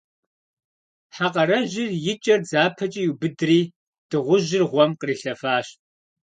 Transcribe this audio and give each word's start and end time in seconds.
Хьэ 1.15 1.27
къэрэжыр 1.33 1.89
и 2.11 2.13
кӏэр 2.23 2.41
дзапэкӏэ 2.45 3.01
иубыдри, 3.05 3.59
дыгъужьыр 4.09 4.63
гъуэм 4.71 4.91
кърилъэфащ. 4.99 5.67